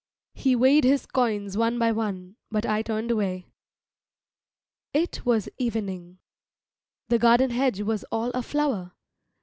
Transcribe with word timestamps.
He 0.33 0.55
weighed 0.55 0.83
his 0.83 1.05
coins 1.05 1.55
one 1.59 1.77
by 1.77 1.91
one, 1.91 2.35
but 2.49 2.65
I 2.65 2.81
turned 2.81 3.11
away. 3.11 3.45
It 4.95 5.27
was 5.27 5.47
evening. 5.59 6.17
The 7.09 7.19
garden 7.19 7.51
hedge 7.51 7.81
was 7.81 8.03
all 8.05 8.31
aflower. 8.31 8.93